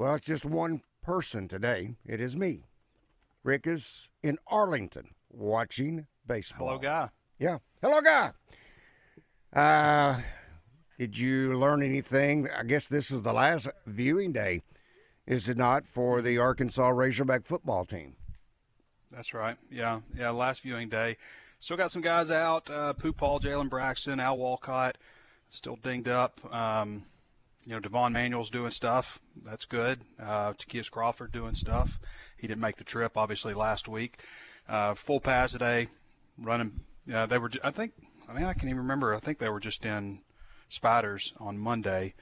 [0.00, 1.96] Well, it's just one person today.
[2.06, 2.64] It is me.
[3.44, 6.68] Rick is in Arlington watching baseball.
[6.68, 7.10] Hello, guy.
[7.38, 7.58] Yeah.
[7.82, 8.30] Hello, guy.
[9.52, 10.22] Uh,
[10.98, 12.48] did you learn anything?
[12.58, 14.62] I guess this is the last viewing day,
[15.26, 18.16] is it not, for the Arkansas Razorback football team?
[19.10, 19.58] That's right.
[19.70, 20.00] Yeah.
[20.16, 20.30] Yeah.
[20.30, 21.18] Last viewing day.
[21.60, 22.70] Still got some guys out.
[22.70, 24.96] Uh, Pooh Paul, Jalen Braxton, Al Walcott,
[25.50, 26.40] still dinged up.
[26.54, 27.02] Um,
[27.64, 29.20] you know, Devon Manuel's doing stuff.
[29.44, 30.00] That's good.
[30.20, 31.98] Uh, Ty'Kieast Crawford doing stuff.
[32.36, 34.18] He didn't make the trip, obviously, last week.
[34.68, 35.88] Uh, full pass today,
[36.38, 36.80] running.
[37.12, 37.92] Uh, they were, I think,
[38.28, 39.14] I mean, I can't even remember.
[39.14, 40.20] I think they were just in
[40.68, 42.14] spiders on Monday.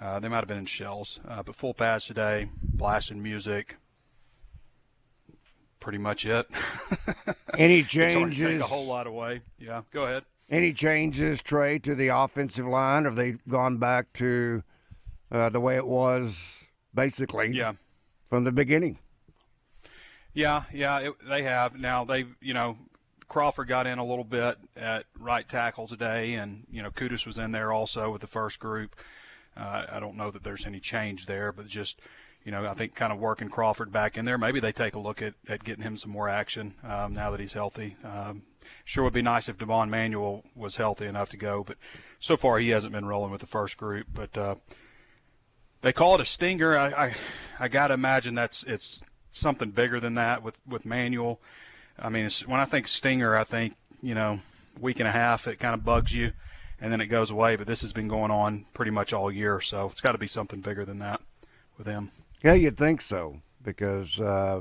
[0.00, 3.76] Uh, they might have been in shells, uh, but full pass today, blasting music.
[5.80, 6.46] Pretty much it.
[7.58, 8.38] Any changes?
[8.38, 9.40] take a whole lot away.
[9.58, 10.24] Yeah, go ahead.
[10.50, 13.04] Any changes, Trey, to the offensive line?
[13.04, 14.62] Have they gone back to
[15.30, 16.42] uh, the way it was
[16.94, 17.74] basically Yeah.
[18.28, 18.98] from the beginning?
[20.34, 21.76] Yeah, yeah, it, they have.
[21.78, 22.76] Now they, you know,
[23.28, 27.38] Crawford got in a little bit at right tackle today, and you know, Kutas was
[27.38, 28.94] in there also with the first group.
[29.56, 32.00] Uh, I don't know that there's any change there, but just,
[32.44, 34.38] you know, I think kind of working Crawford back in there.
[34.38, 37.40] Maybe they take a look at, at getting him some more action um, now that
[37.40, 37.96] he's healthy.
[38.04, 38.42] Um,
[38.84, 41.76] sure would be nice if Devon Manuel was healthy enough to go, but
[42.20, 44.06] so far he hasn't been rolling with the first group.
[44.14, 44.54] But uh,
[45.82, 46.76] they call it a stinger.
[46.76, 47.14] I I,
[47.60, 51.40] I got to imagine that's it's something bigger than that with with Manuel.
[51.98, 54.40] I mean, it's, when I think stinger, I think you know
[54.80, 56.32] week and a half it kind of bugs you,
[56.80, 57.56] and then it goes away.
[57.56, 60.26] But this has been going on pretty much all year, so it's got to be
[60.28, 61.20] something bigger than that
[61.76, 62.10] with him.
[62.42, 64.60] Yeah, you'd think so because, uh,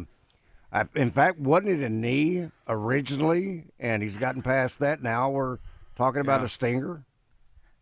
[0.74, 5.03] I, in fact, wasn't it a knee originally, and he's gotten past that.
[5.03, 5.59] Now we're
[5.96, 6.46] talking about Yeah.
[6.47, 7.03] a stinger.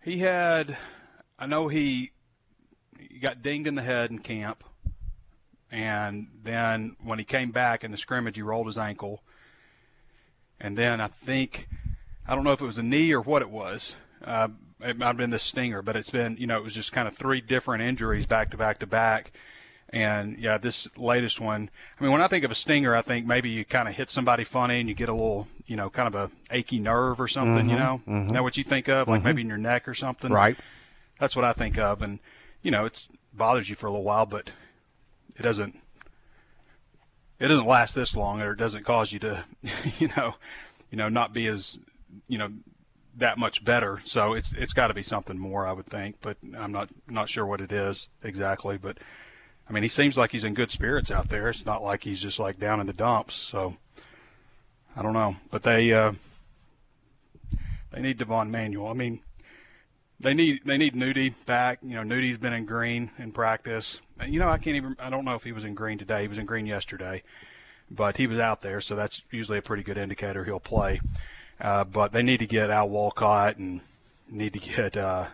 [0.03, 0.77] He had,
[1.39, 2.11] I know he,
[2.99, 4.63] he got dinged in the head in camp,
[5.71, 9.23] and then when he came back in the scrimmage, he rolled his ankle,
[10.59, 11.67] and then I think,
[12.27, 13.95] I don't know if it was a knee or what it was.
[14.23, 14.49] Uh,
[14.81, 17.07] it might have been the stinger, but it's been, you know, it was just kind
[17.07, 19.31] of three different injuries back to back to back.
[19.89, 21.69] And yeah, this latest one.
[21.99, 24.09] I mean, when I think of a stinger, I think maybe you kind of hit
[24.09, 27.27] somebody funny and you get a little, you know, kind of a achy nerve or
[27.27, 27.69] something.
[27.69, 28.11] You mm-hmm.
[28.11, 28.43] know, is that mm-hmm.
[28.43, 29.07] what you think of?
[29.07, 29.27] Like mm-hmm.
[29.27, 30.31] maybe in your neck or something.
[30.31, 30.57] Right.
[31.19, 32.19] That's what I think of, and
[32.65, 34.49] you know, it's bothers you for a little while, but
[35.37, 35.77] it doesn't.
[37.39, 39.43] It doesn't last this long, or it doesn't cause you to,
[39.99, 40.33] you know,
[40.89, 41.77] you know, not be as,
[42.27, 42.49] you know,
[43.17, 44.01] that much better.
[44.05, 47.29] So it's it's got to be something more, I would think, but I'm not not
[47.29, 48.79] sure what it is exactly.
[48.79, 48.97] But
[49.69, 51.49] I mean, he seems like he's in good spirits out there.
[51.49, 53.35] It's not like he's just like down in the dumps.
[53.35, 53.77] So
[54.97, 56.13] I don't know, but they uh,
[57.91, 58.87] they need Devon Manuel.
[58.87, 59.21] I mean,
[60.25, 61.79] they need they need Nudie back.
[61.83, 64.01] You know, Nudie's been in green in practice.
[64.25, 64.95] You know, I can't even.
[64.99, 66.23] I don't know if he was in green today.
[66.23, 67.21] He was in green yesterday,
[67.91, 70.99] but he was out there, so that's usually a pretty good indicator he'll play.
[71.61, 73.81] Uh, but they need to get Al Walcott and
[74.27, 75.25] need to get uh,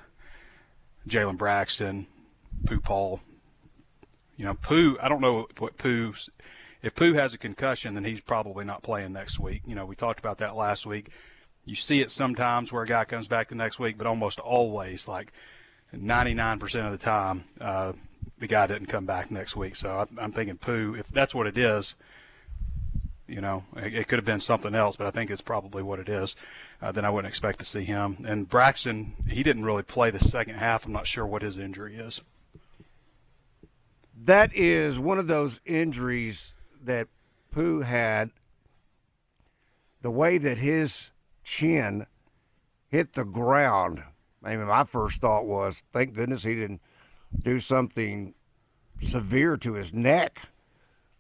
[1.08, 2.06] Jalen Braxton,
[2.66, 3.22] Pooh Paul.
[4.36, 4.98] You know, Pooh.
[5.02, 6.14] I don't know what Pooh.
[6.84, 9.62] If Pooh has a concussion, then he's probably not playing next week.
[9.66, 11.12] You know, we talked about that last week.
[11.66, 15.08] You see it sometimes where a guy comes back the next week, but almost always,
[15.08, 15.32] like
[15.96, 17.94] 99% of the time, uh,
[18.40, 19.76] the guy didn't come back next week.
[19.76, 21.96] So I, I'm thinking Pooh, if that's what it is,
[23.28, 26.00] you know, it, it could have been something else, but I think it's probably what
[26.00, 26.36] it is.
[26.82, 28.26] Uh, then I wouldn't expect to see him.
[28.28, 30.86] And Braxton, he didn't really play the second half.
[30.86, 32.22] I'm not sure what his injury is.
[34.24, 36.54] That is one of those injuries
[36.84, 37.08] that
[37.52, 38.32] Pooh had.
[40.02, 41.11] The way that his
[41.44, 42.06] chin
[42.88, 44.04] hit the ground.
[44.44, 46.82] I mean, my first thought was, thank goodness he didn't
[47.44, 48.34] do something
[49.02, 50.40] severe to his neck,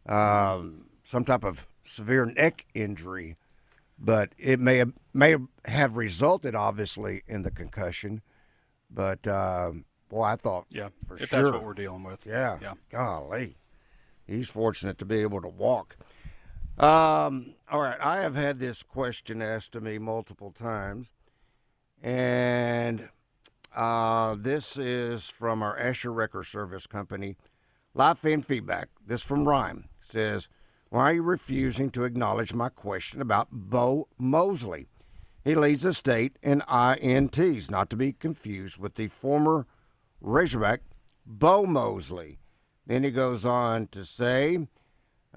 [0.05, 3.37] um, some type of severe neck injury.
[4.03, 5.35] But it may have, may
[5.65, 8.21] have resulted, obviously, in the concussion.
[8.89, 12.25] But um, boy, I thought, Yeah, for if sure, that's what we're dealing with.
[12.25, 12.57] yeah.
[12.61, 12.73] Yeah.
[12.89, 13.57] Golly.
[14.25, 15.97] He's fortunate to be able to walk.
[16.81, 18.01] Um, all right.
[18.01, 21.09] I have had this question asked to me multiple times.
[22.01, 23.09] And
[23.75, 27.35] uh, this is from our Asher Wrecker Service Company.
[27.93, 28.89] Live fan feedback.
[29.05, 30.47] This from Ryan says,
[30.89, 34.87] Why are you refusing to acknowledge my question about Bo Mosley?
[35.43, 39.67] He leads the state in INTs, not to be confused with the former
[40.19, 40.81] Razorback
[41.27, 42.39] Bo Mosley.
[42.87, 44.67] Then he goes on to say,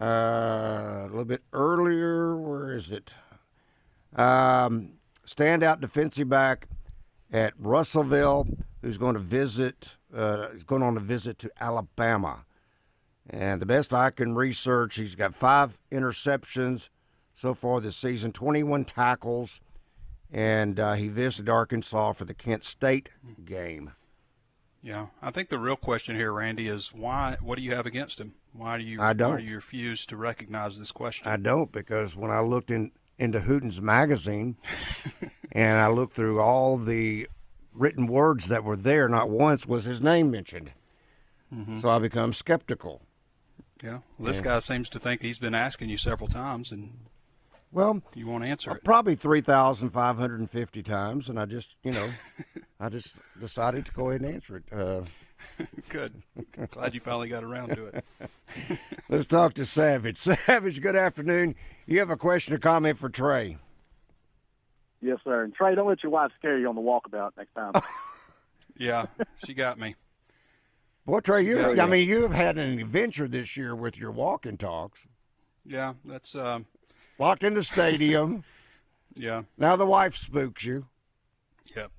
[0.01, 3.15] uh, a little bit earlier, where is it?
[4.15, 4.95] Um,
[5.27, 6.69] standout defensive back
[7.33, 8.47] at Russellville,
[8.83, 12.45] who's going to visit, uh, going on a visit to Alabama.
[13.29, 16.91] And the best I can research, he's got five interceptions
[17.35, 19.61] so far this season, 21 tackles,
[20.31, 23.11] and uh, he visited Arkansas for the Kent State
[23.45, 23.93] game.
[24.85, 27.39] Yeah, I think the real question here, Randy, is why?
[27.41, 28.35] What do you have against him?
[28.53, 29.01] Why do you?
[29.01, 29.31] I don't.
[29.31, 31.27] Why do you refuse to recognize this question?
[31.27, 34.59] I don't because when I looked in into Hooten's magazine,
[35.53, 37.27] and I looked through all the
[37.73, 40.73] written words that were there, not once was his name mentioned.
[41.53, 41.81] Mm-hmm.
[41.81, 43.01] So I become skeptical.
[43.83, 44.43] Yeah, well, this yeah.
[44.43, 46.93] guy seems to think he's been asking you several times, and
[47.75, 48.85] well, you won't answer uh, it.
[48.85, 52.09] Probably three thousand five hundred and fifty times, and I just, you know,
[52.81, 54.73] I just decided to go ahead and answer it.
[54.73, 55.03] Uh,
[55.89, 56.23] good.
[56.71, 58.05] Glad you finally got around to it.
[59.09, 60.19] Let's talk to Savage.
[60.19, 61.57] Savage, good afternoon.
[61.87, 63.59] You have a question or comment for Trey?
[65.03, 65.43] Yes, sir.
[65.43, 67.73] And Trey, don't let your wife scare you on the walkabout next time.
[68.79, 69.07] yeah,
[69.45, 69.97] she got me.
[71.05, 74.57] Boy, Trey, you I mean, you have had an adventure this year with your walking
[74.57, 75.01] talks.
[75.67, 76.67] Yeah, that's um,
[77.19, 78.45] locked in the stadium.
[79.15, 79.43] yeah.
[79.57, 80.87] Now the wife spooks you.
[81.75, 81.91] Yep.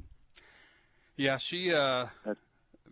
[1.18, 1.74] Yeah, she.
[1.74, 2.08] Uh,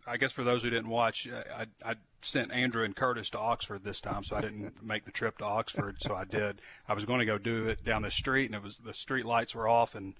[0.05, 3.83] I guess for those who didn't watch, I, I sent Andrew and Curtis to Oxford
[3.83, 5.97] this time, so I didn't make the trip to Oxford.
[6.01, 6.61] So I did.
[6.87, 9.25] I was going to go do it down the street, and it was the street
[9.25, 10.13] lights were off, and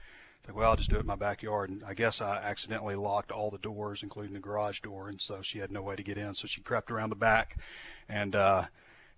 [0.48, 1.70] like, well, I'll just do it in my backyard.
[1.70, 5.42] And I guess I accidentally locked all the doors, including the garage door, and so
[5.42, 6.34] she had no way to get in.
[6.36, 7.58] So she crept around the back,
[8.10, 8.64] and uh,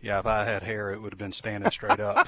[0.06, 2.28] yeah, if I had hair, it would have been standing straight up.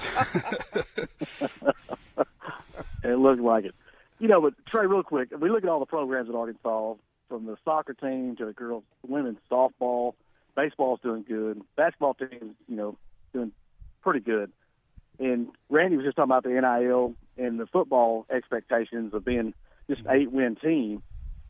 [3.04, 3.74] it looked like it.
[4.18, 6.94] You know, but Trey, real quick, we look at all the programs at Arkansas,
[7.28, 10.14] from the soccer team to the girls, women's softball,
[10.56, 12.96] baseball's doing good, basketball team, you know,
[13.32, 13.52] doing
[14.02, 14.50] pretty good.
[15.20, 19.54] And Randy was just talking about the NIL and the football expectations of being
[19.88, 21.00] just an eight-win team.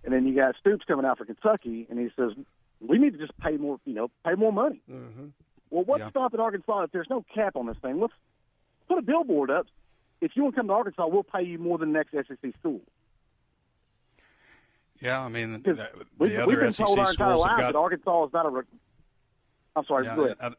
[0.04, 2.32] And then you got Stoops coming out for Kentucky, and he says
[2.86, 4.82] we need to just pay more, you know, pay more money.
[4.90, 5.28] Mm-hmm.
[5.70, 6.11] Well, what's yeah.
[6.11, 8.00] stopping Arkansas if there's no cap on this thing?
[8.00, 8.15] Let's
[8.88, 9.67] put a billboard up.
[10.20, 12.53] If you want to come to Arkansas, we'll pay you more than the next SEC
[12.59, 12.81] school.
[15.00, 15.88] Yeah, I mean, the, the
[16.19, 18.47] we've, other we've been SEC told our entire schools lives got, that Arkansas is not
[18.47, 18.50] a.
[18.50, 18.62] Re-
[19.76, 20.06] I'm sorry.
[20.06, 20.37] Yeah, go ahead.
[20.41, 20.50] I,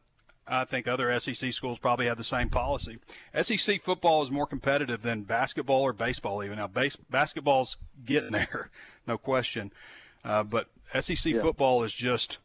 [0.50, 2.98] I think other SEC schools probably have the same policy.
[3.40, 6.42] SEC football is more competitive than basketball or baseball.
[6.42, 8.70] Even now, base, basketball's getting there,
[9.06, 9.72] no question.
[10.24, 10.68] Uh, but
[10.98, 11.42] SEC yeah.
[11.42, 12.38] football is just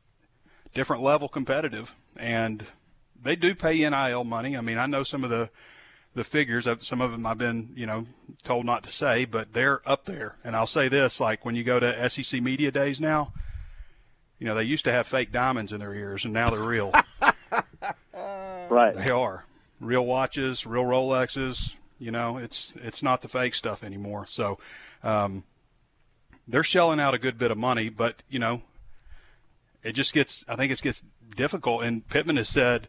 [0.74, 2.66] different level competitive, and
[3.22, 4.56] they do pay NIL money.
[4.56, 5.50] I mean, I know some of the
[6.14, 6.68] the figures.
[6.68, 8.06] Of some of them I've been, you know,
[8.44, 10.36] told not to say, but they're up there.
[10.44, 13.34] And I'll say this: like when you go to SEC media days now,
[14.40, 16.92] you know, they used to have fake diamonds in their ears, and now they're real.
[18.70, 18.96] right.
[18.96, 19.46] They are
[19.80, 21.74] real watches, real Rolexes.
[22.00, 24.26] You know, it's it's not the fake stuff anymore.
[24.28, 24.60] So.
[25.04, 25.44] Um,
[26.48, 28.62] they're shelling out a good bit of money, but you know,
[29.86, 30.44] it just gets.
[30.48, 31.04] I think it gets
[31.36, 31.84] difficult.
[31.84, 32.88] And Pittman has said,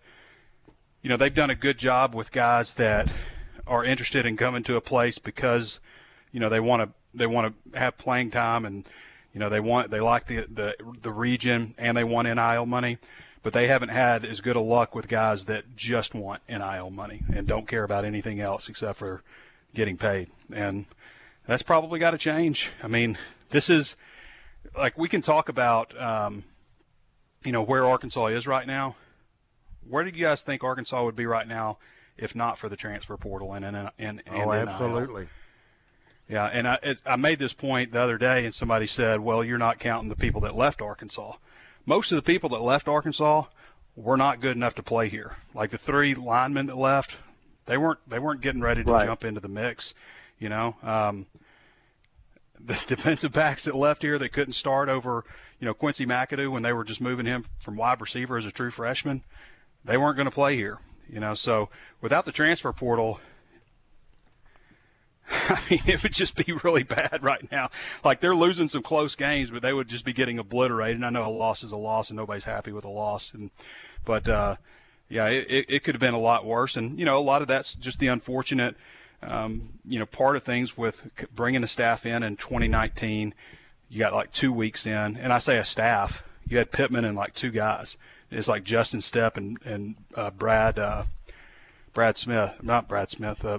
[1.02, 3.12] you know, they've done a good job with guys that
[3.66, 5.78] are interested in coming to a place because,
[6.32, 8.88] you know, they want to they want to have playing time and,
[9.34, 12.96] you know, they want they like the the the region and they want NIL money,
[13.42, 17.22] but they haven't had as good a luck with guys that just want NIL money
[17.30, 19.22] and don't care about anything else except for
[19.74, 20.30] getting paid.
[20.50, 20.86] And
[21.46, 22.70] that's probably got to change.
[22.82, 23.18] I mean,
[23.50, 23.96] this is
[24.74, 26.44] like we can talk about, um,
[27.46, 28.96] you know, where Arkansas is right now
[29.88, 31.78] where do you guys think Arkansas would be right now
[32.16, 35.28] if not for the transfer portal and and and, and oh, absolutely.
[36.28, 39.44] Yeah, and I it, I made this point the other day, and somebody said, "Well,
[39.44, 41.34] you're not counting the people that left Arkansas.
[41.84, 43.44] Most of the people that left Arkansas
[43.94, 45.36] were not good enough to play here.
[45.54, 47.18] Like the three linemen that left,
[47.66, 49.06] they weren't they weren't getting ready to right.
[49.06, 49.94] jump into the mix.
[50.38, 51.26] You know, um,
[52.60, 55.24] the defensive backs that left here they couldn't start over,
[55.60, 58.50] you know, Quincy McAdoo when they were just moving him from wide receiver as a
[58.50, 59.22] true freshman
[59.86, 60.78] they weren't going to play here.
[61.08, 61.70] You know, so
[62.00, 63.20] without the transfer portal,
[65.30, 67.70] I mean, it would just be really bad right now.
[68.04, 70.96] Like they're losing some close games, but they would just be getting obliterated.
[70.96, 73.32] And I know a loss is a loss, and nobody's happy with a loss.
[73.32, 73.50] And
[74.04, 74.56] but uh,
[75.08, 76.76] yeah, it, it could have been a lot worse.
[76.76, 78.76] And you know, a lot of that's just the unfortunate,
[79.22, 83.32] um, you know, part of things with bringing the staff in in 2019.
[83.88, 86.22] You got like two weeks in, and I say a staff.
[86.48, 87.96] You had Pittman and like two guys
[88.30, 91.04] It's like Justin Stepp and and uh, Brad uh,
[91.92, 93.44] Brad Smith, not Brad Smith.
[93.44, 93.58] Uh,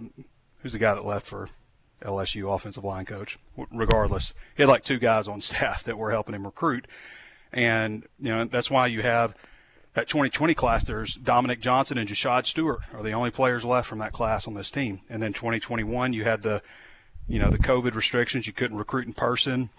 [0.61, 1.49] who's the guy that left for
[2.01, 3.37] LSU offensive line coach?
[3.71, 6.87] Regardless, he had like two guys on staff that were helping him recruit,
[7.51, 9.35] and you know that's why you have
[9.93, 10.83] that 2020 class.
[10.83, 14.53] There's Dominique Johnson and Jashaud Stewart are the only players left from that class on
[14.53, 16.61] this team, and then 2021 you had the
[17.27, 18.45] you know the COVID restrictions.
[18.45, 19.69] You couldn't recruit in person.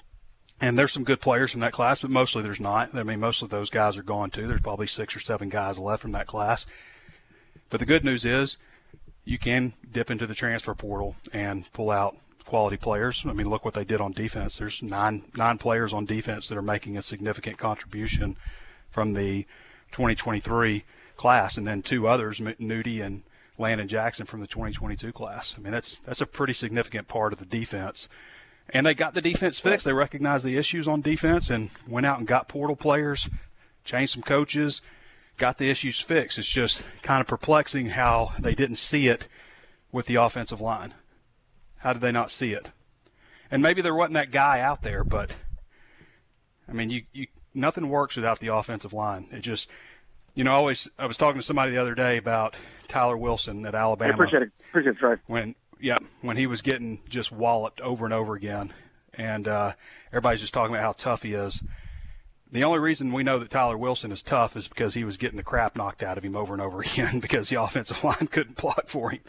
[0.61, 2.95] And there's some good players from that class, but mostly there's not.
[2.95, 4.49] I mean, most of those guys are gone too.
[4.49, 6.67] There's probably six or seven guys left from that class.
[7.71, 8.57] But the good news is
[9.25, 13.25] you can dip into the transfer portal and pull out quality players.
[13.27, 14.59] I mean, look what they did on defense.
[14.59, 18.37] There's nine nine players on defense that are making a significant contribution
[18.91, 19.45] from the
[19.93, 20.85] 2023
[21.17, 23.23] class, and then two others, Nudie and
[23.59, 25.55] Landon Jackson from the 2022 class.
[25.57, 28.09] I mean, that's that's a pretty significant part of the defense
[28.71, 29.85] and they got the defense fixed.
[29.85, 33.29] They recognized the issues on defense and went out and got portal players,
[33.85, 34.83] changed some coaches,
[35.37, 36.39] got the issues fixed.
[36.39, 39.29] It's just kind of perplexing how they didn't see it
[39.91, 40.95] with the offensive line.
[41.79, 42.71] How did they not see it?
[43.51, 45.31] And maybe there wasn't that guy out there, but
[46.69, 49.27] I mean, you, you nothing works without the offensive line.
[49.31, 49.69] It just,
[50.35, 50.89] you know, always.
[50.99, 52.55] I was talking to somebody the other day about
[52.89, 54.13] Tyler Wilson at Alabama.
[54.13, 54.51] I appreciate it.
[54.69, 55.17] Appreciate it, Trey.
[55.27, 58.73] When yeah, when he was getting just walloped over and over again,
[59.15, 59.73] and uh,
[60.09, 61.63] everybody's just talking about how tough he is.
[62.51, 65.37] The only reason we know that Tyler Wilson is tough is because he was getting
[65.37, 68.57] the crap knocked out of him over and over again because the offensive line couldn't
[68.57, 69.21] block for him.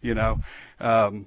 [0.00, 0.40] You know,
[0.78, 1.26] um,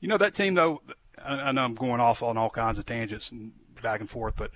[0.00, 0.82] you know that team though.
[1.22, 4.34] I, I know I'm going off on all kinds of tangents and back and forth,
[4.36, 4.50] but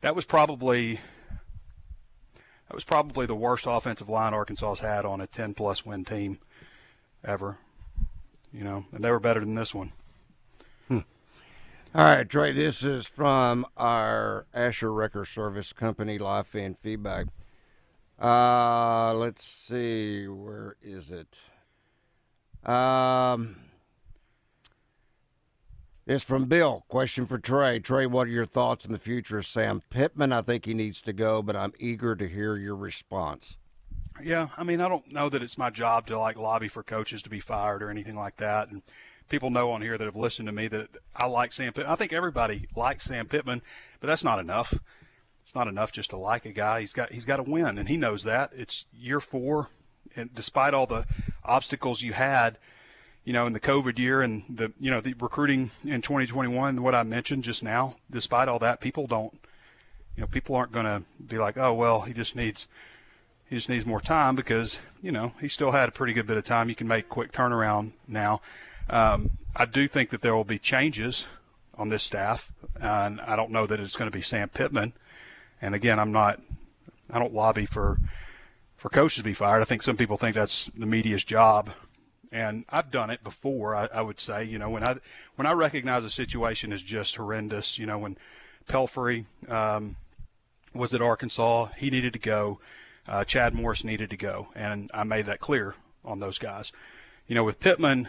[0.00, 0.94] that was probably
[2.68, 6.38] that was probably the worst offensive line Arkansas's had on a 10 plus win team
[7.22, 7.58] ever
[8.52, 9.90] you know, and they were better than this one.
[10.88, 10.98] Hmm.
[11.94, 17.26] All right, Trey, this is from our Asher Wrecker Service Company live fan feedback.
[18.20, 21.40] Uh, let's see, where is it?
[22.68, 23.56] Um,
[26.06, 26.84] it's from Bill.
[26.88, 27.80] Question for Trey.
[27.80, 30.32] Trey, what are your thoughts on the future of Sam Pittman?
[30.32, 33.56] I think he needs to go, but I'm eager to hear your response.
[34.22, 37.22] Yeah, I mean, I don't know that it's my job to like lobby for coaches
[37.22, 38.70] to be fired or anything like that.
[38.70, 38.82] And
[39.28, 41.92] people know on here that have listened to me that I like Sam Pittman.
[41.92, 43.62] I think everybody likes Sam Pittman,
[44.00, 44.74] but that's not enough.
[45.42, 46.80] It's not enough just to like a guy.
[46.80, 48.50] He's got he's got to win, and he knows that.
[48.54, 49.68] It's year four,
[50.14, 51.04] and despite all the
[51.44, 52.58] obstacles you had,
[53.24, 56.94] you know, in the COVID year and the you know the recruiting in 2021, what
[56.94, 59.32] I mentioned just now, despite all that, people don't,
[60.16, 62.68] you know, people aren't going to be like, oh well, he just needs
[63.52, 66.38] he just needs more time because, you know, he still had a pretty good bit
[66.38, 66.70] of time.
[66.70, 68.40] You can make quick turnaround now.
[68.88, 71.26] Um, I do think that there will be changes
[71.74, 74.94] on this staff, and I don't know that it's going to be Sam Pittman.
[75.60, 76.40] And again, I'm not,
[77.10, 77.98] I don't lobby for
[78.78, 79.60] for coaches to be fired.
[79.60, 81.68] I think some people think that's the media's job,
[82.32, 83.76] and I've done it before.
[83.76, 84.96] I, I would say, you know, when I
[85.36, 88.16] when I recognize a situation is just horrendous, you know, when
[88.66, 89.96] Pelphrey um,
[90.74, 92.58] was at Arkansas, he needed to go
[93.08, 96.72] uh, Chad Morris needed to go, and I made that clear on those guys.
[97.26, 98.08] You know, with Pittman,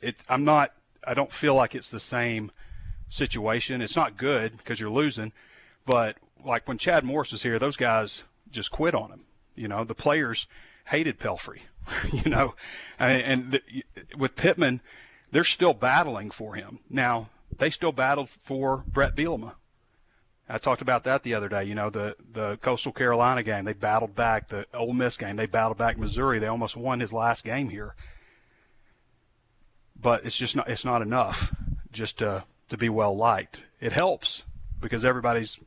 [0.00, 0.72] it, I'm not.
[1.04, 2.50] I don't feel like it's the same
[3.08, 3.80] situation.
[3.80, 5.32] It's not good because you're losing,
[5.84, 9.26] but like when Chad Morris was here, those guys just quit on him.
[9.54, 10.46] You know, the players
[10.86, 11.60] hated Pelphrey.
[12.12, 12.54] you know,
[12.98, 13.84] and, and the,
[14.16, 14.80] with Pittman,
[15.30, 16.80] they're still battling for him.
[16.90, 19.54] Now they still battled for Bret Bielema
[20.48, 21.64] I talked about that the other day.
[21.64, 24.48] You know, the the Coastal Carolina game, they battled back.
[24.48, 25.98] The Ole Miss game, they battled back.
[25.98, 27.94] Missouri, they almost won his last game here.
[30.00, 31.54] But it's just not it's not enough
[31.90, 33.62] just to to be well liked.
[33.80, 34.44] It helps
[34.80, 35.58] because everybody's,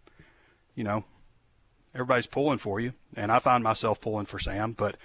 [0.75, 1.03] you know,
[1.93, 4.71] everybody's pulling for you, and I find myself pulling for Sam.
[4.71, 4.95] But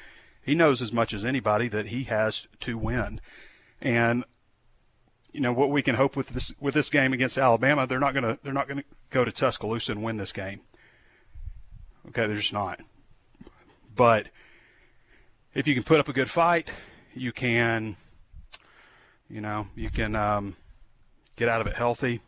[0.43, 3.21] he knows as much as anybody that he has to win,
[3.81, 4.25] and
[5.35, 7.87] you know what we can hope with this with this game against Alabama.
[7.87, 10.61] They're not gonna they're not gonna go to Tuscaloosa and win this game.
[12.09, 12.81] Okay, they're just not.
[13.95, 14.29] But
[15.53, 16.73] if you can put up a good fight,
[17.14, 17.97] you can,
[19.29, 20.55] you know, you can um,
[21.37, 22.21] get out of it healthy.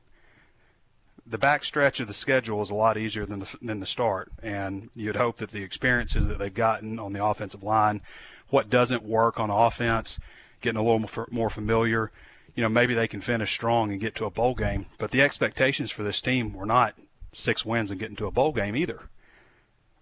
[1.29, 4.33] The back stretch of the schedule is a lot easier than the than the start,
[4.43, 8.01] and you'd hope that the experiences that they've gotten on the offensive line,
[8.49, 10.19] what doesn't work on offense,
[10.61, 12.11] getting a little more, more familiar
[12.57, 14.87] you know, maybe they can finish strong and get to a bowl game.
[14.99, 16.95] But the expectations for this team were not
[17.33, 19.09] six wins and getting to a bowl game either.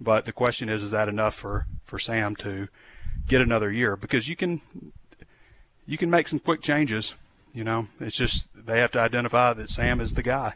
[0.01, 2.69] But the question is, is that enough for, for Sam to
[3.27, 3.97] get another year?
[3.97, 4.61] Because you can
[5.87, 7.13] you can make some quick changes.
[7.53, 10.55] You know, it's just they have to identify that Sam is the guy,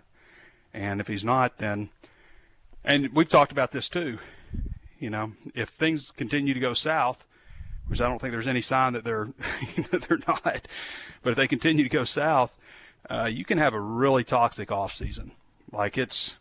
[0.73, 1.91] and if he's not, then
[2.85, 4.19] and we've talked about this too.
[4.99, 7.25] You know, if things continue to go south,
[7.89, 9.29] which I don't think there's any sign that they're
[9.91, 10.69] they're not,
[11.23, 12.55] but if they continue to go south,
[13.11, 15.33] uh, you can have a really toxic off season.
[15.73, 16.37] Like it's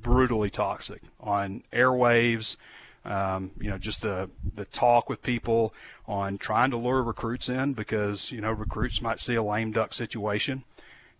[0.00, 2.56] brutally toxic on airwaves.
[3.04, 5.74] Um, you know, just the the talk with people
[6.06, 9.92] on trying to lure recruits in because you know recruits might see a lame duck
[9.92, 10.64] situation,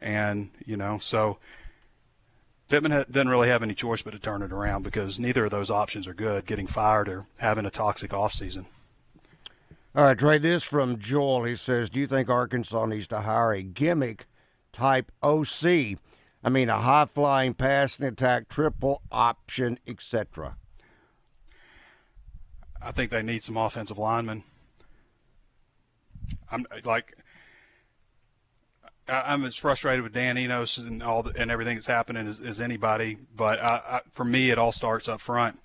[0.00, 1.38] and you know so
[2.68, 5.70] Pittman doesn't really have any choice but to turn it around because neither of those
[5.70, 6.46] options are good.
[6.46, 8.66] Getting fired or having a toxic off season.
[9.94, 10.38] All right, Trey.
[10.38, 11.44] This from Joel.
[11.44, 14.26] He says, "Do you think Arkansas needs to hire a gimmick
[14.72, 15.98] type OC?
[16.42, 20.56] I mean, a high flying passing attack, triple option, etc."
[22.80, 24.44] I think they need some offensive linemen.
[26.50, 27.14] I'm like,
[29.06, 32.60] I'm as frustrated with Dan Enos and all the, and everything that's happening as, as
[32.60, 33.18] anybody.
[33.36, 35.60] But I, I, for me, it all starts up front.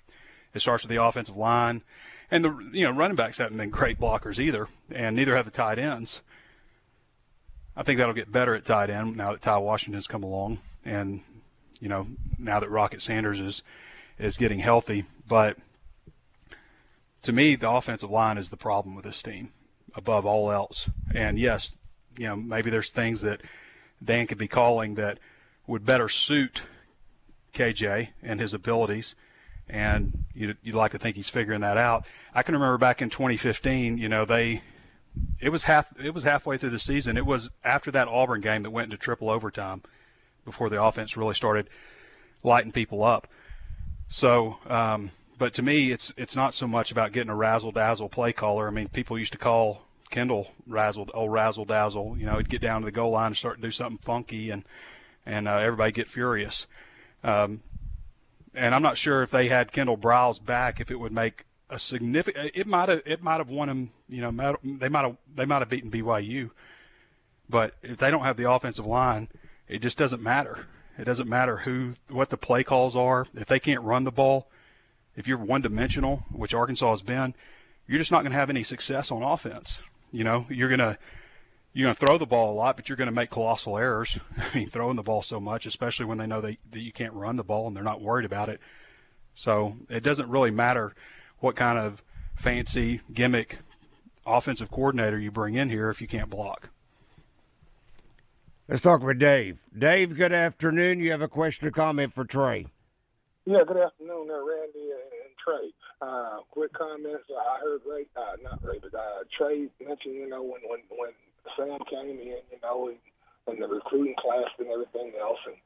[0.52, 1.82] It starts with the offensive line,
[2.30, 5.50] and the you know running backs haven't been great blockers either, and neither have the
[5.50, 6.22] tight ends.
[7.76, 11.20] I think that'll get better at tight end now that Ty Washington's come along, and
[11.80, 12.06] you know
[12.38, 13.62] now that Rocket Sanders is
[14.18, 15.04] is getting healthy.
[15.26, 15.58] But
[17.22, 19.52] to me, the offensive line is the problem with this team
[19.94, 20.88] above all else.
[21.14, 21.74] And yes,
[22.16, 23.40] you know, maybe there's things that
[24.02, 25.18] Dan could be calling that
[25.66, 26.62] would better suit
[27.52, 29.14] KJ and his abilities.
[29.68, 32.06] And you'd, you'd like to think he's figuring that out.
[32.34, 34.62] I can remember back in 2015, you know, they
[35.40, 37.16] it was half it was halfway through the season.
[37.16, 39.82] It was after that Auburn game that went into triple overtime
[40.44, 41.68] before the offense really started
[42.42, 43.28] lighting people up.
[44.08, 48.08] So um, but to me, it's it's not so much about getting a razzle dazzle
[48.08, 48.66] play caller.
[48.66, 52.16] I mean, people used to call Kendall razzled, oh razzle dazzle.
[52.18, 54.50] You know, he'd get down to the goal line and start to do something funky,
[54.50, 54.64] and
[55.24, 56.66] and uh, everybody get furious.
[57.22, 57.60] Um,
[58.54, 61.78] and I'm not sure if they had Kendall Briles back, if it would make a
[61.78, 62.52] significant.
[62.54, 63.02] It might have.
[63.04, 63.90] It might have won them.
[64.08, 65.16] You know, they might have.
[65.34, 66.50] They might have beaten BYU.
[67.48, 69.28] But if they don't have the offensive line,
[69.68, 70.66] it just doesn't matter.
[70.98, 73.26] It doesn't matter who, what the play calls are.
[73.34, 74.50] If they can't run the ball,
[75.16, 77.34] if you're one dimensional, which Arkansas has been,
[77.86, 79.78] you're just not going to have any success on offense.
[80.10, 80.98] You know, you're going to
[81.72, 84.18] you're going to throw the ball a lot, but you're going to make colossal errors.
[84.38, 87.14] I mean, throwing the ball so much, especially when they know they, that you can't
[87.14, 88.60] run the ball and they're not worried about it.
[89.34, 90.94] So it doesn't really matter
[91.38, 92.02] what kind of
[92.34, 93.58] fancy gimmick
[94.26, 96.70] offensive coordinator you bring in here if you can't block.
[98.68, 99.60] Let's talk with Dave.
[99.76, 101.00] Dave, good afternoon.
[101.00, 102.66] You have a question or comment for Trey?
[103.46, 105.72] Yeah, good afternoon, there, Randy and, and Trey.
[106.02, 107.24] Uh, quick comments.
[107.30, 111.10] I heard Ray, uh, not Ray, but uh, Trey mentioned, you know, when when when
[111.56, 112.98] Sam came in, you know, and,
[113.46, 115.56] and the recruiting class and everything else, and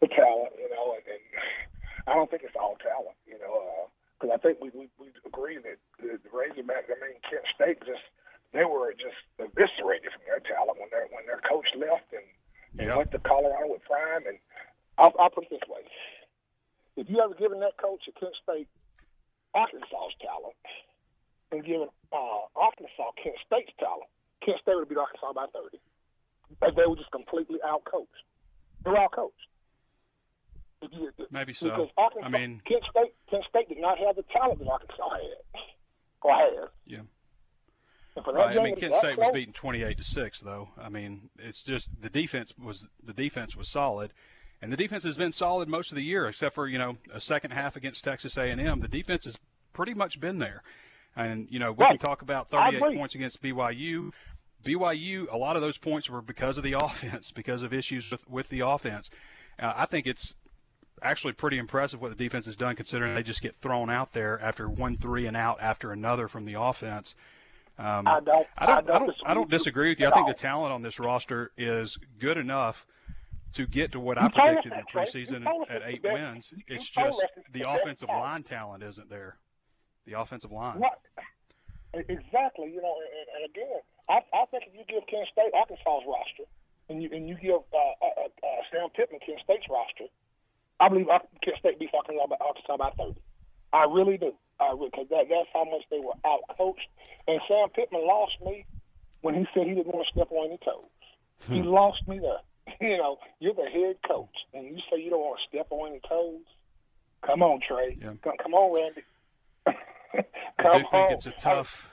[0.00, 1.24] the talent, you know, and, and
[2.06, 5.08] I don't think it's all talent, you know, because uh, I think we we, we
[5.26, 8.04] agree that the, Razorbacks, I mean, Kent State just
[8.52, 12.26] they were just eviscerated from their talent when their when their coach left and,
[12.78, 14.38] and went to Colorado with Prime, and
[14.98, 15.82] I'll, I'll put it this way.
[16.96, 18.68] If you ever given that coach at Kent State
[19.56, 20.56] Arkansas's talent
[21.52, 24.08] and given uh, Arkansas Kent State's talent,
[24.44, 25.78] Kent State would beat Arkansas by 30.
[26.60, 28.22] But they were just completely outcoached.
[28.84, 29.30] They're outcoached.
[30.92, 31.88] You, Maybe so.
[31.96, 35.60] Arkansas, I mean, Kent State, Kent State did not have the talent that Arkansas had,
[36.22, 36.68] or has.
[36.84, 36.98] Yeah.
[38.24, 38.56] Right.
[38.56, 40.70] I mean, Kent State was beaten twenty-eight to six, though.
[40.80, 44.12] I mean, it's just the defense was the defense was solid,
[44.62, 47.20] and the defense has been solid most of the year, except for you know a
[47.20, 48.80] second half against Texas A&M.
[48.80, 49.38] The defense has
[49.72, 50.62] pretty much been there,
[51.16, 51.98] and you know we right.
[51.98, 54.12] can talk about 38 points against BYU.
[54.64, 58.28] BYU, a lot of those points were because of the offense, because of issues with,
[58.28, 59.10] with the offense.
[59.58, 60.34] Uh, I think it's
[61.02, 64.40] actually pretty impressive what the defense has done, considering they just get thrown out there
[64.40, 67.14] after one three and out after another from the offense.
[67.78, 68.46] Um, I don't.
[68.56, 68.90] I don't.
[68.90, 70.06] I don't, I don't disagree with you.
[70.06, 72.86] I think the talent on this roster is good enough
[73.52, 76.52] to get to what I predicted in the preseason at eight wins.
[76.68, 79.36] It's just the offensive line talent isn't there.
[80.06, 80.80] The offensive line.
[81.94, 82.70] Exactly.
[82.72, 86.46] You know, and, and again, I, I think if you give Kent State Arkansas's roster,
[86.88, 90.06] and you and you give uh, uh, uh, uh Sam Pittman Kent State's roster,
[90.78, 91.06] I believe
[91.42, 93.20] Kent State beats Arkansas by, Arkansas by thirty.
[93.72, 94.32] I really do.
[94.60, 96.88] I Because that, that's how much they were out coached.
[97.26, 98.64] And Sam Pittman lost me
[99.20, 100.86] when he said he didn't want to step on any toes.
[101.48, 101.68] He hmm.
[101.68, 102.40] lost me there.
[102.80, 105.90] you know, you're the head coach, and you say you don't want to step on
[105.90, 106.46] any toes.
[107.24, 107.98] Come on, Trey.
[108.00, 108.12] Yeah.
[108.22, 109.02] Come, come on, Randy.
[110.60, 111.90] come I do think it's a tough.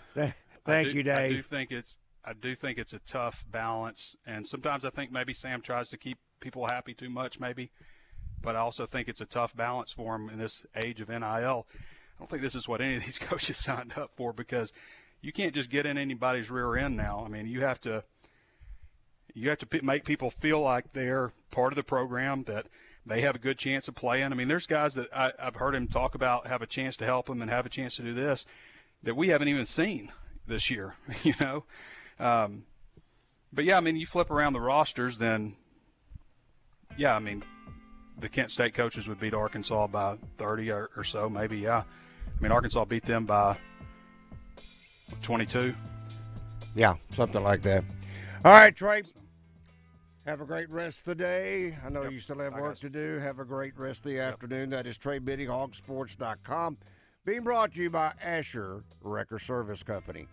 [0.65, 1.17] Thank do, you, Dave.
[1.17, 1.97] I do think it's.
[2.25, 5.97] I do think it's a tough balance, and sometimes I think maybe Sam tries to
[5.97, 7.71] keep people happy too much, maybe.
[8.41, 11.21] But I also think it's a tough balance for him in this age of NIL.
[11.23, 14.71] I don't think this is what any of these coaches signed up for because
[15.21, 17.23] you can't just get in anybody's rear end now.
[17.25, 18.03] I mean, you have to
[19.33, 22.67] you have to p- make people feel like they're part of the program that
[23.05, 24.31] they have a good chance of playing.
[24.31, 27.05] I mean, there's guys that I, I've heard him talk about have a chance to
[27.05, 28.45] help them and have a chance to do this
[29.03, 30.11] that we haven't even seen
[30.47, 30.95] this year.
[31.23, 31.63] You know,
[32.19, 32.63] um,
[33.51, 35.55] but yeah, I mean, you flip around the rosters, then
[36.97, 37.43] yeah, I mean,
[38.19, 41.59] the Kent State coaches would beat Arkansas by 30 or, or so, maybe.
[41.59, 41.83] Yeah,
[42.27, 43.57] I mean, Arkansas beat them by
[45.21, 45.73] 22.
[46.75, 47.83] Yeah, something like that.
[48.45, 49.03] All right, Trey.
[50.25, 51.77] Have a great rest of the day.
[51.86, 52.12] I know Yep.
[52.13, 52.79] you still have Bye, work guys.
[52.81, 53.17] to do.
[53.19, 54.69] Have a great rest of the afternoon.
[54.69, 56.77] That is Trey Biddy, hawgsports.com.
[57.25, 60.27] Being brought to you by Asher Wrecker Service Company.